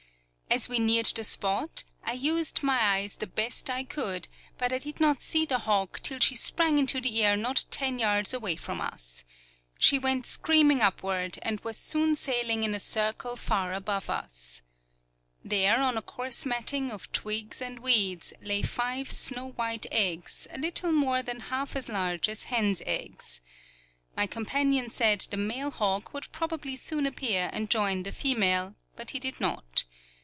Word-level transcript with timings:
As 0.53 0.67
we 0.67 0.79
neared 0.79 1.05
the 1.15 1.23
spot, 1.23 1.85
I 2.03 2.11
used 2.11 2.61
my 2.61 2.77
eyes 2.77 3.15
the 3.15 3.25
best 3.25 3.69
I 3.69 3.85
could, 3.85 4.27
but 4.57 4.73
I 4.73 4.79
did 4.79 4.99
not 4.99 5.21
see 5.21 5.45
the 5.45 5.59
hawk 5.59 6.01
till 6.03 6.19
she 6.19 6.35
sprang 6.35 6.77
into 6.77 6.99
the 6.99 7.23
air 7.23 7.37
not 7.37 7.63
ten 7.71 7.99
yards 7.99 8.33
away 8.33 8.57
from 8.57 8.81
us. 8.81 9.23
She 9.79 9.97
went 9.97 10.25
screaming 10.25 10.81
upward, 10.81 11.39
and 11.41 11.61
was 11.61 11.77
soon 11.77 12.17
sailing 12.17 12.63
in 12.63 12.75
a 12.75 12.81
circle 12.81 13.37
far 13.37 13.71
above 13.71 14.09
us. 14.09 14.61
There, 15.41 15.79
on 15.81 15.95
a 15.97 16.01
coarse 16.01 16.45
matting 16.45 16.91
of 16.91 17.09
twigs 17.13 17.61
and 17.61 17.79
weeds, 17.79 18.33
lay 18.41 18.61
five 18.61 19.09
snow 19.09 19.51
white 19.51 19.85
eggs, 19.89 20.49
a 20.51 20.57
little 20.57 20.91
more 20.91 21.21
than 21.21 21.39
half 21.39 21.77
as 21.77 21.87
large 21.87 22.27
as 22.27 22.43
hens' 22.51 22.81
eggs. 22.85 23.39
My 24.17 24.27
companion 24.27 24.89
said 24.89 25.21
the 25.31 25.37
male 25.37 25.71
hawk 25.71 26.13
would 26.13 26.29
probably 26.33 26.75
soon 26.75 27.05
appear 27.05 27.49
and 27.53 27.69
join 27.69 28.03
the 28.03 28.11
female, 28.11 28.75
but 28.97 29.11
he 29.11 29.19
did 29.19 29.39
not. 29.39 29.85